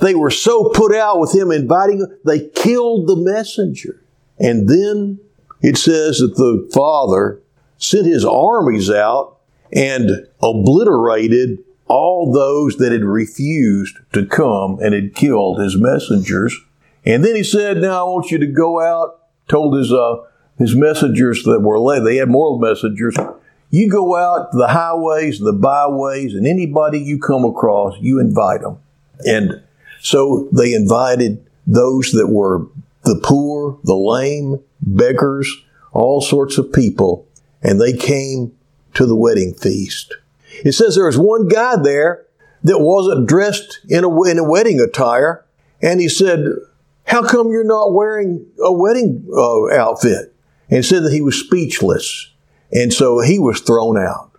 They 0.01 0.15
were 0.15 0.32
so 0.32 0.70
put 0.70 0.96
out 0.96 1.20
with 1.20 1.36
him 1.36 1.51
inviting 1.51 2.00
them, 2.00 2.17
they 2.25 2.48
killed 2.50 3.08
the 3.08 3.15
messenger. 3.15 4.01
And 4.39 4.70
then 4.70 5.20
it 5.62 5.77
says 5.77 6.20
that 6.20 6.36
the 6.36 6.70
father 6.74 7.41
sent 7.77 8.06
his 8.06 8.24
armies 8.24 8.89
out 8.89 9.38
and 9.72 10.27
obliterated 10.41 11.60
all 11.88 12.32
those 12.32 12.77
that 12.77 12.91
had 12.91 13.03
refused 13.03 13.98
to 14.13 14.25
come 14.25 14.79
and 14.79 14.94
had 14.94 15.15
killed 15.15 15.60
his 15.60 15.77
messengers. 15.79 16.58
And 17.06 17.24
then 17.24 17.36
he 17.36 17.44
said, 17.44 17.77
Now 17.77 18.06
I 18.06 18.10
want 18.10 18.32
you 18.32 18.38
to 18.39 18.48
go 18.48 18.82
out, 18.82 19.20
told 19.48 19.77
his, 19.77 19.91
uh, 19.91 20.17
his 20.58 20.75
messengers 20.75 21.44
that 21.44 21.62
were 21.62 21.79
led, 21.79 22.03
they 22.03 22.17
had 22.17 22.29
moral 22.29 22.60
messengers, 22.60 23.15
you 23.70 23.89
go 23.89 24.15
out 24.15 24.51
to 24.51 24.58
the 24.58 24.67
highways, 24.67 25.39
the 25.39 25.53
byways, 25.53 26.34
and 26.34 26.48
anybody 26.48 27.00
you 27.00 27.20
come 27.20 27.44
across, 27.44 27.96
you 28.00 28.20
invite 28.20 28.62
them. 28.62 28.79
And 29.25 29.62
so 30.00 30.48
they 30.51 30.74
invited 30.74 31.46
those 31.65 32.12
that 32.12 32.27
were 32.27 32.65
the 33.03 33.20
poor, 33.24 33.77
the 33.84 33.96
lame, 33.96 34.62
beggars, 34.82 35.53
all 35.91 36.22
sorts 36.22 36.58
of 36.58 36.72
people 36.72 37.27
and 37.62 37.82
they 37.82 37.94
came 37.94 38.53
to 38.94 39.06
the 39.06 39.15
wedding 39.15 39.53
feast. 39.53 40.15
It 40.63 40.73
says 40.73 40.95
there 40.95 41.05
was 41.05 41.17
one 41.17 41.47
guy 41.47 41.75
there 41.75 42.25
that 42.63 42.79
wasn't 42.79 43.27
dressed 43.27 43.79
in 43.87 44.03
a, 44.03 44.23
in 44.23 44.39
a 44.39 44.43
wedding 44.43 44.79
attire, 44.79 45.45
and 45.81 45.99
he 45.99 46.09
said, 46.09 46.45
How 47.05 47.27
come 47.27 47.51
you're 47.51 47.63
not 47.63 47.93
wearing 47.93 48.45
a 48.63 48.71
wedding 48.71 49.27
uh, 49.35 49.73
outfit? 49.75 50.33
And 50.69 50.83
said 50.83 51.03
that 51.03 51.13
he 51.13 51.21
was 51.21 51.39
speechless. 51.39 52.31
And 52.73 52.91
so 52.91 53.21
he 53.21 53.39
was 53.39 53.61
thrown 53.61 53.97
out. 53.97 54.31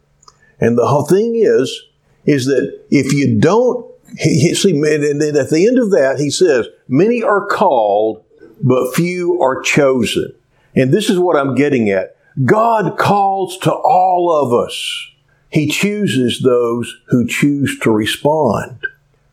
And 0.61 0.77
the 0.77 0.87
whole 0.87 1.07
thing 1.07 1.37
is, 1.37 1.85
is 2.27 2.45
that 2.47 2.79
if 2.91 3.15
you 3.15 3.41
don't, 3.41 3.87
he, 4.19 4.55
see, 4.55 4.73
and 4.73 5.21
then 5.21 5.37
at 5.37 5.51
the 5.51 5.67
end 5.67 5.79
of 5.79 5.91
that, 5.93 6.19
he 6.19 6.31
says, 6.31 6.67
Many 6.89 7.23
are 7.23 7.47
called, 7.47 8.25
but 8.63 8.95
few 8.95 9.41
are 9.41 9.63
chosen. 9.63 10.35
And 10.75 10.93
this 10.93 11.09
is 11.09 11.19
what 11.19 11.37
I'm 11.37 11.55
getting 11.55 11.89
at. 11.91 12.17
God 12.45 12.99
calls 12.99 13.59
to 13.59 13.73
all 13.73 14.31
of 14.33 14.53
us. 14.53 15.09
He 15.51 15.69
chooses 15.69 16.41
those 16.41 16.95
who 17.09 17.27
choose 17.27 17.79
to 17.81 17.91
respond. 17.91 18.79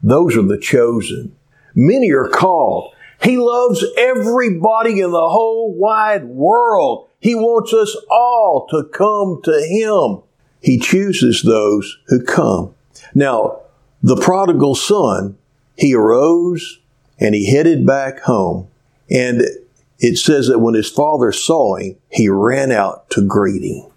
Those 0.02 0.38
are 0.38 0.44
the 0.44 0.58
chosen. 0.58 1.36
Many 1.74 2.12
are 2.12 2.28
called. 2.28 2.94
He 3.22 3.38
loves 3.38 3.84
everybody 3.98 5.00
in 5.02 5.12
the 5.12 5.30
whole 5.30 5.74
wide 5.74 6.26
world. 6.26 7.10
He 7.20 7.36
wants 7.36 7.74
us 7.74 7.96
all 8.10 8.68
to 8.70 8.84
come 8.84 9.42
to 9.44 9.62
Him. 9.62 10.22
He 10.62 10.80
chooses 10.80 11.42
those 11.42 11.98
who 12.08 12.24
come. 12.24 12.74
Now, 13.14 13.62
the 14.02 14.16
prodigal 14.16 14.76
son, 14.76 15.38
he 15.76 15.96
arose 15.96 16.80
and 17.20 17.34
he 17.34 17.50
headed 17.50 17.86
back 17.86 18.20
home. 18.20 18.68
And 19.10 19.42
it 20.00 20.18
says 20.18 20.48
that 20.48 20.60
when 20.60 20.76
his 20.76 20.90
father 20.90 21.32
saw 21.32 21.76
him, 21.76 21.96
he 22.10 22.30
ran 22.30 22.72
out 22.72 23.10
to 23.12 23.26
greet 23.26 23.64
him. 23.64 23.92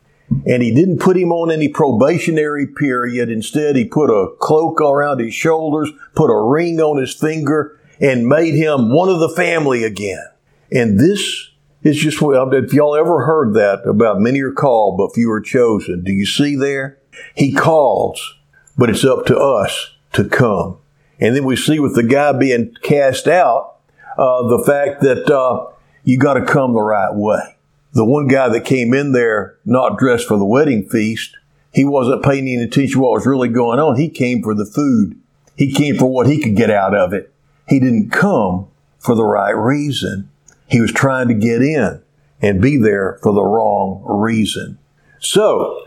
And 0.47 0.63
he 0.63 0.75
didn't 0.75 0.99
put 0.99 1.17
him 1.17 1.33
on 1.33 1.51
any 1.51 1.69
probationary 1.69 2.67
period. 2.67 3.31
Instead, 3.31 3.77
he 3.77 3.85
put 3.85 4.11
a 4.11 4.35
cloak 4.41 4.81
around 4.81 5.21
his 5.21 5.35
shoulders, 5.35 5.91
put 6.15 6.31
a 6.31 6.39
ring 6.39 6.81
on 6.81 7.01
his 7.01 7.15
finger, 7.15 7.81
and 8.01 8.29
made 8.29 8.55
him 8.55 8.93
one 8.93 9.09
of 9.09 9.21
the 9.21 9.31
family 9.31 9.85
again. 9.85 10.25
And 10.71 10.99
this 11.01 11.51
is 11.83 11.97
just 11.97 12.21
what, 12.21 12.55
if 12.55 12.73
y'all 12.73 12.95
ever 12.95 13.25
heard 13.25 13.55
that 13.55 13.89
about 13.89 14.21
many 14.21 14.41
are 14.43 14.53
called, 14.53 14.99
but 14.99 15.15
few 15.15 15.31
are 15.31 15.41
chosen. 15.41 16.05
Do 16.05 16.13
you 16.13 16.27
see 16.27 16.57
there? 16.57 16.99
He 17.35 17.53
calls, 17.53 18.37
but 18.77 18.91
it's 18.91 19.05
up 19.05 19.27
to 19.27 19.39
us 19.39 19.97
to 20.13 20.25
come. 20.29 20.79
And 21.21 21.35
then 21.35 21.45
we 21.45 21.57
see 21.57 21.81
with 21.81 21.95
the 21.95 22.03
guy 22.03 22.33
being 22.33 22.75
cast 22.83 23.27
out, 23.27 23.77
uh, 24.17 24.47
the 24.49 24.63
fact 24.65 25.01
that 25.03 25.31
uh, 25.31 25.73
you 26.05 26.19
got 26.19 26.35
to 26.35 26.45
come 26.45 26.75
the 26.75 26.83
right 26.83 27.15
way. 27.15 27.57
The 27.99 28.05
one 28.05 28.29
guy 28.29 28.49
that 28.51 28.65
came 28.65 28.95
in 28.95 29.11
there 29.11 29.59
not 29.65 29.99
dressed 29.99 30.29
for 30.29 30.39
the 30.39 30.45
wedding 30.45 30.89
feast, 30.89 31.37
he 31.73 31.85
wasn't 31.85 32.23
paying 32.23 32.47
any 32.47 32.63
attention 32.63 32.93
to 32.93 33.01
what 33.01 33.11
was 33.11 33.27
really 33.27 33.49
going 33.49 33.81
on. 33.81 33.97
He 33.97 34.09
came 34.09 34.41
for 34.41 34.55
the 34.55 34.65
food. 34.65 35.21
He 35.57 35.73
came 35.73 35.97
for 35.97 36.07
what 36.07 36.29
he 36.29 36.41
could 36.41 36.55
get 36.55 36.71
out 36.71 36.95
of 36.95 37.13
it. 37.13 37.33
He 37.67 37.81
didn't 37.81 38.11
come 38.11 38.69
for 39.01 39.17
the 39.17 39.25
right 39.25 39.51
reason. 39.51 40.31
He 40.69 40.81
was 40.81 40.93
trying 40.93 41.27
to 41.27 41.35
get 41.35 41.61
in 41.61 42.01
and 42.41 42.63
be 42.63 42.77
there 42.77 43.19
for 43.21 43.33
the 43.33 43.43
wrong 43.43 44.05
reason. 44.07 44.79
So, 45.19 45.85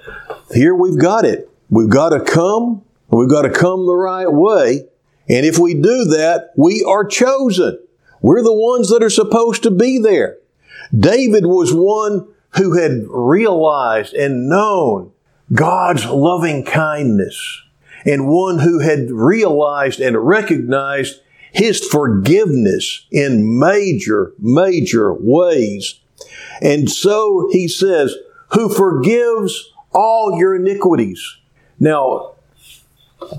here 0.53 0.75
we've 0.75 0.99
got 0.99 1.23
it. 1.23 1.49
We've 1.69 1.87
got 1.87 2.09
to 2.09 2.19
come. 2.19 2.83
We've 3.07 3.29
got 3.29 3.43
to 3.43 3.49
come 3.49 3.85
the 3.85 3.95
right 3.95 4.29
way. 4.29 4.85
And 5.29 5.45
if 5.45 5.57
we 5.57 5.75
do 5.75 6.03
that, 6.03 6.51
we 6.57 6.83
are 6.85 7.05
chosen. 7.05 7.79
We're 8.19 8.43
the 8.43 8.51
ones 8.51 8.89
that 8.89 9.01
are 9.01 9.09
supposed 9.09 9.63
to 9.63 9.71
be 9.71 9.97
there. 9.97 10.39
David 10.97 11.45
was 11.45 11.73
one 11.73 12.27
who 12.55 12.77
had 12.77 13.05
realized 13.07 14.13
and 14.13 14.49
known 14.49 15.11
God's 15.53 16.05
loving 16.05 16.65
kindness 16.65 17.61
and 18.05 18.27
one 18.27 18.59
who 18.59 18.79
had 18.79 19.11
realized 19.11 19.99
and 19.99 20.17
recognized 20.17 21.21
his 21.51 21.85
forgiveness 21.85 23.05
in 23.11 23.59
major, 23.59 24.33
major 24.39 25.13
ways. 25.13 25.99
And 26.61 26.89
so 26.89 27.49
he 27.51 27.67
says, 27.67 28.15
who 28.53 28.69
forgives 28.69 29.71
all 29.93 30.37
your 30.37 30.55
iniquities. 30.55 31.37
Now, 31.79 32.33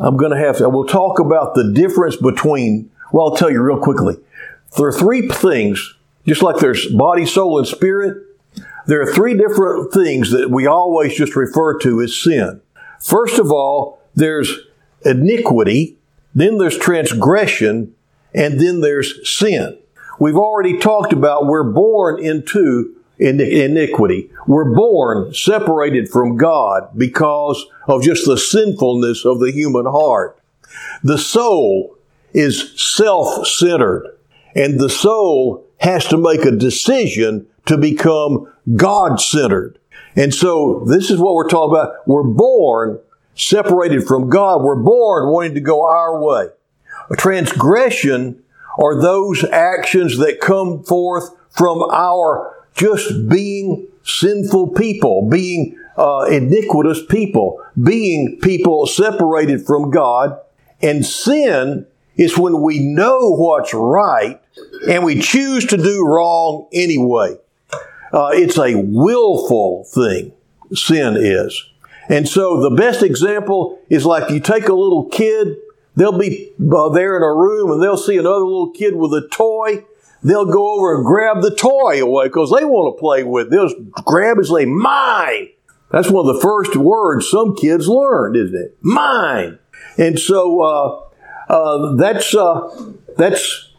I'm 0.00 0.16
going 0.16 0.30
to 0.32 0.38
have 0.38 0.59
to, 0.59 0.68
we'll 0.68 0.85
talk 0.85 1.18
about 1.18 1.54
the 1.54 1.73
difference 1.73 2.16
between, 2.16 2.90
well, 3.12 3.28
I'll 3.28 3.37
tell 3.37 3.50
you 3.50 3.62
real 3.62 3.78
quickly. 3.78 4.16
There 4.76 4.87
are 4.87 4.92
three 4.92 5.28
things, 5.28 5.94
just 6.26 6.43
like 6.43 6.57
there's 6.57 6.87
body, 6.93 7.26
soul, 7.26 7.59
and 7.59 7.67
spirit, 7.67 8.17
there 8.87 9.00
are 9.02 9.12
three 9.12 9.37
different 9.37 9.93
things 9.93 10.31
that 10.31 10.50
we 10.50 10.67
always 10.67 11.14
just 11.14 11.37
refer 11.37 11.79
to 11.81 12.00
as 12.00 12.17
sin. 12.17 12.61
First 13.00 13.38
of 13.38 13.50
all, 13.50 14.00
there's 14.14 14.52
iniquity, 15.05 15.97
then 16.35 16.59
there's 16.59 16.79
transgression, 16.79 17.95
and 18.35 18.61
then 18.61 18.81
there's 18.81 19.29
sin. 19.29 19.79
We've 20.19 20.37
already 20.37 20.79
talked 20.79 21.12
about 21.12 21.47
we're 21.47 21.64
born 21.64 22.23
into 22.23 22.97
iniquity. 23.19 24.31
We're 24.47 24.75
born 24.75 25.33
separated 25.35 26.09
from 26.09 26.37
God 26.37 26.91
because 26.97 27.64
of 27.87 28.02
just 28.02 28.26
the 28.26 28.38
sinfulness 28.38 29.25
of 29.25 29.41
the 29.41 29.52
human 29.52 29.87
heart. 29.87 30.38
The 31.02 31.19
soul 31.19 31.97
is 32.33 32.73
self-centered 32.81 34.17
and 34.55 34.81
the 34.81 34.91
soul 34.91 35.67
has 35.83 36.07
to 36.07 36.17
make 36.17 36.45
a 36.45 36.51
decision 36.51 37.47
to 37.67 37.77
become 37.77 38.53
God-centered. 38.77 39.79
And 40.17 40.33
so 40.33 40.85
this 40.87 41.11
is 41.11 41.19
what 41.19 41.35
we're 41.35 41.49
talking 41.49 41.77
about. 41.77 42.07
We're 42.07 42.23
born 42.23 42.99
separated 43.35 44.05
from 44.05 44.29
God. 44.29 44.62
We're 44.62 44.83
born 44.83 45.33
wanting 45.33 45.55
to 45.55 45.61
go 45.61 45.85
our 45.87 46.23
way. 46.23 46.49
A 47.11 47.17
transgression 47.17 48.43
are 48.79 49.01
those 49.01 49.45
actions 49.45 50.19
that 50.19 50.41
come 50.41 50.83
forth 50.85 51.31
from 51.51 51.83
our 51.91 52.55
just 52.75 53.29
being 53.29 53.89
sinful 54.05 54.71
people, 54.71 55.29
being 55.29 55.79
uh, 55.97 56.27
iniquitous 56.31 57.05
people, 57.07 57.62
being 57.83 58.39
people 58.43 58.87
separated 58.87 59.67
from 59.67 59.91
God. 59.91 60.39
And 60.81 61.05
sin 61.05 61.87
is 62.17 62.39
when 62.39 62.61
we 62.61 62.81
know 62.81 63.31
what's 63.31 63.75
right 63.75 64.41
and 64.88 65.04
we 65.04 65.21
choose 65.21 65.66
to 65.66 65.76
do 65.76 66.06
wrong 66.06 66.68
anyway. 66.73 67.37
Uh, 68.12 68.30
it's 68.32 68.59
a 68.59 68.75
willful 68.75 69.85
thing, 69.85 70.32
sin 70.75 71.16
is. 71.16 71.64
And 72.09 72.28
so 72.28 72.61
the 72.61 72.76
best 72.76 73.02
example 73.02 73.80
is 73.88 74.04
like 74.04 74.30
you 74.30 74.40
take 74.40 74.68
a 74.68 74.75
little 74.75 75.06
kid, 75.06 75.56
they'll 75.97 76.18
be 76.18 76.52
uh, 76.61 76.88
there 76.90 77.16
in 77.16 77.23
a 77.23 77.32
room 77.32 77.71
and 77.71 77.82
they'll 77.82 77.97
see 77.97 78.18
another 78.18 78.44
little 78.44 78.71
kid 78.71 78.97
with 78.97 79.12
a 79.14 79.28
toy. 79.28 79.85
They'll 80.23 80.47
go 80.47 80.76
over 80.76 80.94
and 80.94 81.04
grab 81.04 81.42
the 81.42 81.54
toy 81.54 82.02
away 82.02 82.26
because 82.26 82.52
they 82.56 82.64
want 82.64 82.97
to 82.97 83.00
play 83.00 83.25
with 83.25 83.47
it. 83.47 83.50
They'll 83.50 83.75
grab 84.04 84.37
and 84.37 84.47
say, 84.47 84.66
mine. 84.66 85.49
That's 85.90 86.11
one 86.11 86.28
of 86.28 86.35
the 86.35 86.40
first 86.40 86.76
words 86.76 87.28
some 87.28 87.54
kids 87.54 87.88
learned, 87.88 88.37
isn't 88.37 88.54
it? 88.54 88.78
Mine. 88.80 89.59
And 89.99 90.18
so 90.18 90.61
uh, 90.62 91.52
uh, 91.52 91.94
that's 91.97 92.35
uh, 92.35 92.92
that's 93.16 93.72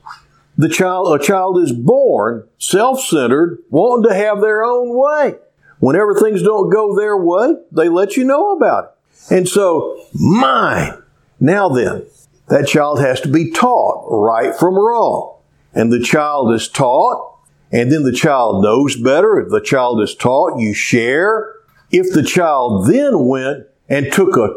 the 0.57 0.69
child. 0.69 1.19
A 1.19 1.23
child 1.23 1.59
is 1.59 1.71
born 1.71 2.47
self-centered, 2.57 3.59
wanting 3.69 4.09
to 4.09 4.15
have 4.15 4.41
their 4.41 4.63
own 4.63 4.95
way. 4.95 5.35
Whenever 5.79 6.13
things 6.13 6.41
don't 6.41 6.69
go 6.69 6.95
their 6.95 7.17
way, 7.17 7.55
they 7.71 7.89
let 7.89 8.15
you 8.15 8.23
know 8.23 8.55
about 8.55 8.85
it. 8.85 9.33
And 9.33 9.47
so, 9.47 10.05
mine. 10.13 11.01
Now 11.39 11.69
then, 11.69 12.05
that 12.47 12.67
child 12.67 12.99
has 12.99 13.19
to 13.21 13.27
be 13.27 13.51
taught 13.51 14.05
right 14.09 14.55
from 14.55 14.75
wrong. 14.75 15.37
And 15.73 15.91
the 15.91 15.99
child 15.99 16.53
is 16.53 16.67
taught, 16.67 17.37
and 17.71 17.91
then 17.91 18.03
the 18.03 18.13
child 18.13 18.63
knows 18.63 18.95
better. 18.95 19.39
If 19.39 19.49
the 19.49 19.59
child 19.59 20.01
is 20.01 20.15
taught, 20.15 20.59
you 20.59 20.73
share. 20.73 21.53
If 21.91 22.13
the 22.13 22.23
child 22.23 22.87
then 22.87 23.25
went 23.27 23.65
and 23.89 24.11
took 24.11 24.37
a, 24.37 24.55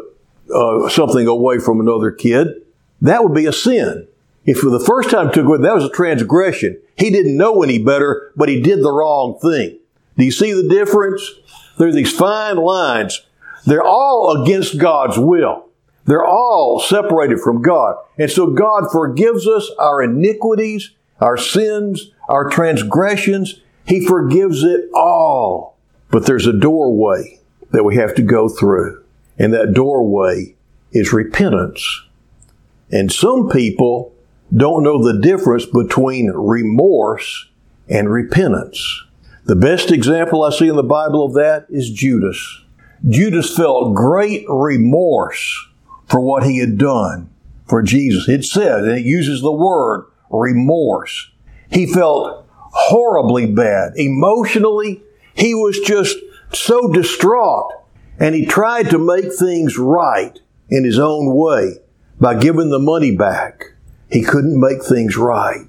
uh, 0.53 0.89
something 0.89 1.27
away 1.27 1.59
from 1.59 1.79
another 1.79 2.11
kid, 2.11 2.47
that 3.01 3.23
would 3.23 3.33
be 3.33 3.47
a 3.47 3.53
sin. 3.53 4.06
If 4.47 4.59
for 4.59 4.69
the 4.69 4.79
first 4.79 5.09
time 5.09 5.29
took 5.29 5.45
away, 5.45 5.57
that 5.57 5.75
was 5.75 5.83
a 5.83 5.89
transgression. 5.89 6.79
He 6.95 7.09
didn't 7.09 7.35
know 7.35 7.61
any 7.61 7.83
better, 7.83 8.31
but 8.37 8.47
he 8.47 8.61
did 8.61 8.81
the 8.81 8.91
wrong 8.91 9.37
thing. 9.39 9.77
Do 10.17 10.23
you 10.23 10.31
see 10.31 10.53
the 10.53 10.67
difference? 10.67 11.29
There 11.77 11.89
are 11.89 11.93
these 11.93 12.17
fine 12.17 12.55
lines. 12.55 13.25
They're 13.65 13.83
all 13.83 14.41
against 14.41 14.79
God's 14.79 15.19
will. 15.19 15.65
They're 16.05 16.25
all 16.25 16.79
separated 16.79 17.41
from 17.41 17.61
God. 17.61 17.97
And 18.17 18.31
so 18.31 18.47
God 18.47 18.89
forgives 18.89 19.45
us 19.45 19.69
our 19.77 20.01
iniquities, 20.01 20.91
our 21.19 21.35
sins, 21.35 22.11
our 22.29 22.49
transgressions. 22.49 23.59
He 23.85 23.99
forgives 23.99 24.63
it 24.63 24.89
all. 24.95 25.77
But 26.09 26.25
there's 26.25 26.47
a 26.47 26.57
doorway 26.57 27.41
that 27.71 27.83
we 27.83 27.97
have 27.97 28.15
to 28.15 28.21
go 28.21 28.47
through. 28.47 29.03
And 29.37 29.53
that 29.53 29.73
doorway 29.73 30.55
is 30.93 31.11
repentance. 31.11 32.03
And 32.89 33.11
some 33.11 33.49
people 33.49 34.13
don't 34.55 34.83
know 34.83 35.03
the 35.03 35.19
difference 35.19 35.65
between 35.65 36.31
remorse 36.31 37.49
and 37.89 38.09
repentance. 38.09 39.03
The 39.45 39.55
best 39.55 39.91
example 39.91 40.43
I 40.43 40.51
see 40.51 40.67
in 40.67 40.75
the 40.75 40.83
Bible 40.83 41.25
of 41.25 41.33
that 41.33 41.67
is 41.69 41.89
Judas. 41.89 42.63
Judas 43.07 43.55
felt 43.55 43.95
great 43.95 44.45
remorse 44.49 45.67
for 46.07 46.19
what 46.19 46.43
he 46.43 46.57
had 46.59 46.77
done 46.77 47.29
for 47.67 47.81
Jesus. 47.81 48.27
It 48.27 48.45
says, 48.45 48.83
and 48.83 48.97
it 48.97 49.05
uses 49.05 49.41
the 49.41 49.51
word 49.51 50.07
remorse. 50.29 51.31
He 51.71 51.85
felt 51.85 52.45
horribly 52.51 53.45
bad. 53.45 53.93
Emotionally, 53.95 55.01
he 55.33 55.53
was 55.53 55.79
just 55.79 56.17
so 56.53 56.91
distraught. 56.91 57.71
And 58.19 58.33
he 58.33 58.45
tried 58.45 58.89
to 58.89 58.97
make 58.97 59.31
things 59.33 59.77
right 59.77 60.39
in 60.69 60.83
his 60.83 60.97
own 60.97 61.35
way 61.35 61.75
by 62.19 62.35
giving 62.35 62.69
the 62.69 62.79
money 62.79 63.15
back. 63.15 63.73
He 64.09 64.21
couldn't 64.21 64.59
make 64.59 64.83
things 64.83 65.17
right. 65.17 65.67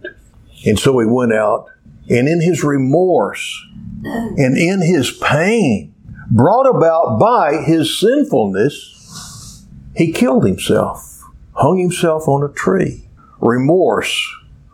And 0.67 0.79
so 0.79 0.99
he 0.99 1.07
went 1.07 1.33
out 1.33 1.67
and 2.09 2.29
in 2.29 2.41
his 2.41 2.65
remorse 2.65 3.65
and 4.05 4.57
in 4.57 4.81
his 4.81 5.11
pain 5.11 5.95
brought 6.31 6.67
about 6.67 7.19
by 7.19 7.63
his 7.63 7.99
sinfulness, 7.99 9.67
he 9.95 10.13
killed 10.13 10.47
himself, 10.47 11.23
hung 11.53 11.79
himself 11.79 12.29
on 12.29 12.43
a 12.43 12.53
tree. 12.53 13.09
Remorse 13.41 14.27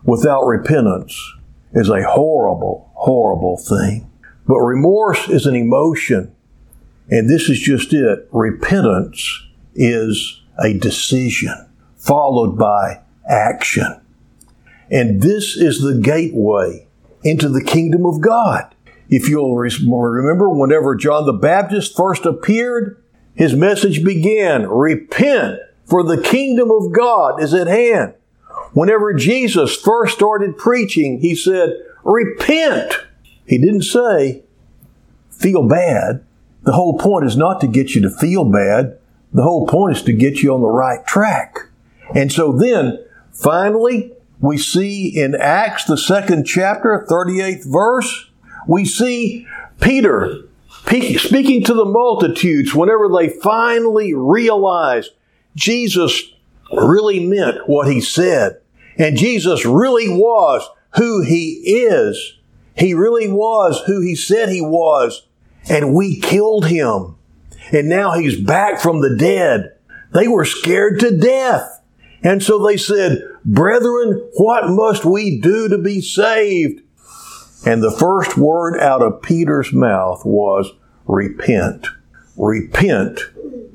without 0.04 0.46
repentance 0.46 1.18
is 1.72 1.88
a 1.88 2.08
horrible, 2.08 2.90
horrible 2.94 3.56
thing. 3.56 4.10
But 4.46 4.60
remorse 4.60 5.28
is 5.28 5.46
an 5.46 5.56
emotion, 5.56 6.34
and 7.08 7.28
this 7.28 7.48
is 7.48 7.58
just 7.58 7.92
it. 7.92 8.28
Repentance 8.30 9.46
is 9.74 10.42
a 10.62 10.74
decision 10.74 11.68
followed 11.96 12.58
by 12.58 13.00
action. 13.28 14.00
And 14.90 15.22
this 15.22 15.56
is 15.56 15.80
the 15.80 15.98
gateway 16.00 16.86
into 17.22 17.48
the 17.48 17.64
kingdom 17.64 18.04
of 18.04 18.20
God. 18.20 18.74
If 19.08 19.28
you'll 19.28 19.56
remember, 19.56 20.50
whenever 20.50 20.94
John 20.94 21.26
the 21.26 21.32
Baptist 21.32 21.96
first 21.96 22.26
appeared, 22.26 23.02
his 23.34 23.54
message 23.54 24.04
began, 24.04 24.68
repent, 24.68 25.60
for 25.86 26.02
the 26.02 26.20
kingdom 26.20 26.70
of 26.70 26.92
God 26.92 27.42
is 27.42 27.52
at 27.52 27.66
hand. 27.66 28.14
Whenever 28.72 29.12
Jesus 29.14 29.76
first 29.76 30.14
started 30.14 30.56
preaching, 30.56 31.20
he 31.20 31.34
said, 31.34 31.76
repent. 32.02 32.94
He 33.46 33.58
didn't 33.58 33.82
say, 33.82 34.42
feel 35.30 35.66
bad. 35.68 36.24
The 36.62 36.72
whole 36.72 36.98
point 36.98 37.26
is 37.26 37.36
not 37.36 37.60
to 37.60 37.66
get 37.66 37.94
you 37.94 38.00
to 38.02 38.10
feel 38.10 38.44
bad. 38.44 38.98
The 39.32 39.42
whole 39.42 39.66
point 39.66 39.96
is 39.96 40.02
to 40.04 40.12
get 40.12 40.42
you 40.42 40.54
on 40.54 40.62
the 40.62 40.68
right 40.68 41.06
track. 41.06 41.58
And 42.14 42.32
so 42.32 42.52
then, 42.52 43.04
finally, 43.34 44.12
we 44.40 44.58
see 44.58 45.08
in 45.08 45.34
Acts, 45.34 45.84
the 45.84 45.98
second 45.98 46.44
chapter, 46.44 47.06
38th 47.08 47.70
verse, 47.70 48.30
we 48.66 48.84
see 48.84 49.46
Peter 49.80 50.44
speaking 50.86 51.64
to 51.64 51.74
the 51.74 51.84
multitudes 51.84 52.74
whenever 52.74 53.08
they 53.08 53.28
finally 53.28 54.14
realized 54.14 55.10
Jesus 55.56 56.34
really 56.72 57.26
meant 57.26 57.68
what 57.68 57.90
he 57.90 58.00
said. 58.00 58.60
And 58.98 59.16
Jesus 59.16 59.64
really 59.64 60.08
was 60.08 60.68
who 60.96 61.22
he 61.22 61.84
is. 61.86 62.38
He 62.76 62.94
really 62.94 63.28
was 63.28 63.80
who 63.86 64.00
he 64.00 64.14
said 64.14 64.48
he 64.48 64.60
was. 64.60 65.26
And 65.68 65.94
we 65.94 66.20
killed 66.20 66.66
him. 66.66 67.16
And 67.72 67.88
now 67.88 68.12
he's 68.12 68.38
back 68.38 68.80
from 68.80 69.00
the 69.00 69.16
dead. 69.16 69.76
They 70.12 70.28
were 70.28 70.44
scared 70.44 71.00
to 71.00 71.16
death. 71.16 71.73
And 72.24 72.42
so 72.42 72.66
they 72.66 72.78
said, 72.78 73.22
Brethren, 73.44 74.28
what 74.34 74.70
must 74.70 75.04
we 75.04 75.38
do 75.38 75.68
to 75.68 75.78
be 75.78 76.00
saved? 76.00 76.80
And 77.66 77.82
the 77.82 77.90
first 77.90 78.36
word 78.36 78.80
out 78.80 79.02
of 79.02 79.22
Peter's 79.22 79.72
mouth 79.72 80.24
was 80.24 80.72
repent. 81.06 81.86
Repent 82.36 83.20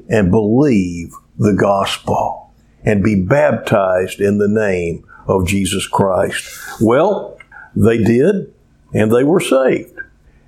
and 0.10 0.32
believe 0.32 1.14
the 1.38 1.54
gospel 1.54 2.52
and 2.84 3.04
be 3.04 3.22
baptized 3.22 4.20
in 4.20 4.40
the 4.40 4.48
name 4.48 5.08
of 5.28 5.48
Jesus 5.48 5.88
Christ. 5.88 6.60
Well, 6.82 7.40
they 7.76 8.00
did 8.00 8.54
and 8.94 9.12
they 9.12 9.24
were 9.24 9.40
saved. 9.40 9.98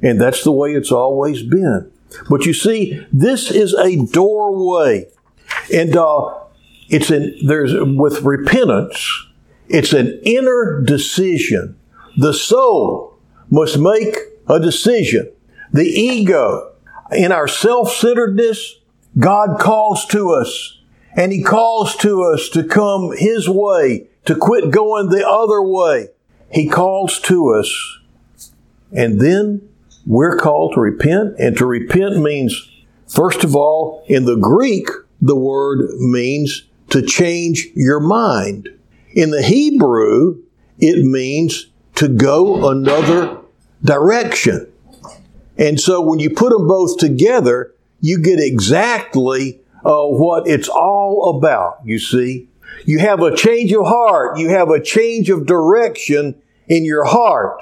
And 0.01 0.19
that's 0.19 0.43
the 0.43 0.51
way 0.51 0.71
it's 0.71 0.91
always 0.91 1.43
been. 1.43 1.91
But 2.29 2.45
you 2.45 2.53
see, 2.53 3.05
this 3.13 3.51
is 3.51 3.75
a 3.75 4.05
doorway. 4.07 5.07
And 5.73 5.95
uh, 5.95 6.33
it's 6.91 7.09
an, 7.09 7.37
there's, 7.43 7.73
with 7.73 8.21
repentance, 8.21 9.25
it's 9.69 9.93
an 9.93 10.19
inner 10.23 10.81
decision. 10.81 11.79
The 12.17 12.33
soul 12.33 13.17
must 13.49 13.77
make 13.77 14.17
a 14.47 14.59
decision. 14.59 15.31
The 15.71 15.85
ego, 15.85 16.73
in 17.11 17.31
our 17.31 17.47
self-centeredness, 17.47 18.75
God 19.17 19.57
calls 19.59 20.05
to 20.07 20.31
us. 20.31 20.79
And 21.15 21.31
He 21.31 21.41
calls 21.41 21.95
to 21.97 22.23
us 22.23 22.49
to 22.49 22.63
come 22.63 23.13
His 23.17 23.47
way, 23.47 24.07
to 24.25 24.35
quit 24.35 24.71
going 24.71 25.07
the 25.07 25.27
other 25.27 25.61
way. 25.61 26.09
He 26.51 26.67
calls 26.67 27.19
to 27.21 27.53
us. 27.53 27.99
And 28.91 29.21
then 29.21 29.69
we're 30.05 30.37
called 30.37 30.73
to 30.73 30.81
repent. 30.81 31.35
And 31.39 31.55
to 31.57 31.65
repent 31.65 32.17
means, 32.17 32.69
first 33.07 33.45
of 33.45 33.55
all, 33.55 34.03
in 34.07 34.25
the 34.25 34.35
Greek, 34.35 34.89
the 35.21 35.35
word 35.35 35.89
means 35.99 36.63
to 36.91 37.01
change 37.01 37.67
your 37.75 37.99
mind. 37.99 38.69
In 39.13 39.31
the 39.31 39.41
Hebrew, 39.41 40.41
it 40.79 41.03
means 41.03 41.67
to 41.95 42.07
go 42.07 42.69
another 42.69 43.37
direction. 43.83 44.71
And 45.57 45.79
so 45.79 46.01
when 46.01 46.19
you 46.19 46.29
put 46.29 46.51
them 46.51 46.67
both 46.67 46.97
together, 46.97 47.73
you 47.99 48.21
get 48.21 48.39
exactly 48.39 49.61
uh, 49.83 50.03
what 50.03 50.47
it's 50.47 50.69
all 50.69 51.37
about, 51.37 51.79
you 51.83 51.99
see. 51.99 52.47
You 52.85 52.99
have 52.99 53.21
a 53.21 53.35
change 53.35 53.71
of 53.73 53.85
heart. 53.85 54.37
You 54.39 54.49
have 54.49 54.69
a 54.69 54.81
change 54.81 55.29
of 55.29 55.45
direction 55.45 56.41
in 56.67 56.85
your 56.85 57.05
heart. 57.05 57.61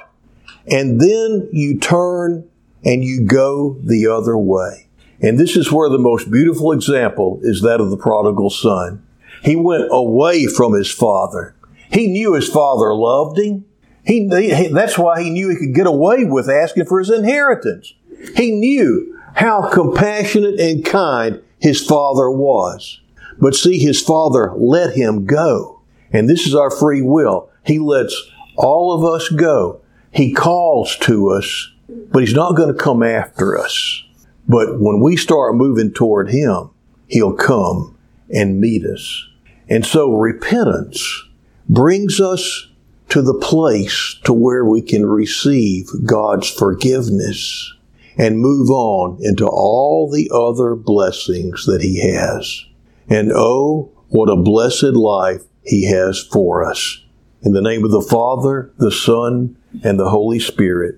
And 0.66 1.00
then 1.00 1.48
you 1.52 1.78
turn 1.78 2.48
and 2.84 3.04
you 3.04 3.24
go 3.24 3.76
the 3.82 4.06
other 4.06 4.36
way. 4.38 4.88
And 5.20 5.38
this 5.38 5.56
is 5.56 5.70
where 5.70 5.90
the 5.90 5.98
most 5.98 6.30
beautiful 6.30 6.72
example 6.72 7.40
is 7.42 7.60
that 7.62 7.80
of 7.80 7.90
the 7.90 7.96
prodigal 7.96 8.48
son. 8.50 9.04
He 9.42 9.56
went 9.56 9.88
away 9.90 10.46
from 10.46 10.74
his 10.74 10.90
father. 10.90 11.54
He 11.92 12.06
knew 12.06 12.34
his 12.34 12.48
father 12.48 12.94
loved 12.94 13.38
him. 13.38 13.64
He, 14.04 14.28
he, 14.28 14.68
that's 14.68 14.98
why 14.98 15.22
he 15.22 15.30
knew 15.30 15.48
he 15.48 15.56
could 15.56 15.74
get 15.74 15.86
away 15.86 16.24
with 16.24 16.48
asking 16.48 16.86
for 16.86 16.98
his 16.98 17.10
inheritance. 17.10 17.94
He 18.36 18.52
knew 18.52 19.18
how 19.34 19.68
compassionate 19.70 20.58
and 20.58 20.84
kind 20.84 21.42
his 21.58 21.84
father 21.84 22.30
was. 22.30 23.00
But 23.38 23.54
see, 23.54 23.78
his 23.78 24.00
father 24.00 24.52
let 24.56 24.94
him 24.94 25.24
go. 25.24 25.80
And 26.12 26.28
this 26.28 26.46
is 26.46 26.54
our 26.54 26.70
free 26.70 27.02
will. 27.02 27.50
He 27.64 27.78
lets 27.78 28.30
all 28.56 28.92
of 28.92 29.04
us 29.04 29.28
go. 29.28 29.80
He 30.12 30.32
calls 30.32 30.96
to 31.02 31.30
us, 31.30 31.70
but 31.88 32.20
he's 32.20 32.34
not 32.34 32.56
going 32.56 32.74
to 32.74 32.82
come 32.82 33.02
after 33.02 33.56
us. 33.56 34.02
But 34.48 34.80
when 34.80 35.00
we 35.00 35.16
start 35.16 35.54
moving 35.54 35.92
toward 35.92 36.30
him, 36.30 36.70
he'll 37.06 37.34
come 37.34 37.96
and 38.28 38.60
meet 38.60 38.84
us. 38.84 39.28
And 39.70 39.86
so 39.86 40.12
repentance 40.12 41.24
brings 41.68 42.20
us 42.20 42.66
to 43.10 43.22
the 43.22 43.38
place 43.38 44.16
to 44.24 44.32
where 44.32 44.64
we 44.64 44.82
can 44.82 45.06
receive 45.06 45.88
God's 46.04 46.50
forgiveness 46.50 47.72
and 48.18 48.40
move 48.40 48.68
on 48.70 49.18
into 49.22 49.46
all 49.46 50.10
the 50.10 50.30
other 50.34 50.74
blessings 50.74 51.64
that 51.66 51.82
He 51.82 52.04
has. 52.04 52.64
And 53.08 53.32
oh, 53.32 53.90
what 54.08 54.28
a 54.28 54.36
blessed 54.36 54.94
life 54.94 55.42
He 55.64 55.86
has 55.86 56.20
for 56.20 56.64
us. 56.64 57.04
In 57.42 57.52
the 57.52 57.62
name 57.62 57.84
of 57.84 57.90
the 57.90 58.02
Father, 58.02 58.72
the 58.78 58.92
Son, 58.92 59.56
and 59.82 59.98
the 59.98 60.10
Holy 60.10 60.40
Spirit. 60.40 60.96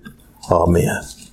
Amen. 0.51 1.03